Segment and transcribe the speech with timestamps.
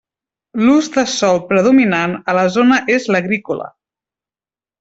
[0.61, 3.73] L'ús de sòl predominant a la zona és l'agrícola.